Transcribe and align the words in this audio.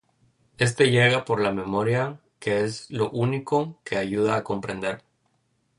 Este 0.57 0.89
llega 0.89 1.25
por 1.25 1.39
la 1.39 1.51
memoria, 1.51 2.19
que 2.39 2.61
es 2.63 2.89
lo 2.89 3.11
único 3.11 3.77
que 3.83 3.97
ayuda 3.99 4.35
a 4.37 4.43
comprender. 4.43 5.03